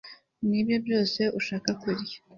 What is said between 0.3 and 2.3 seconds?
nibyo byose ushaka kurya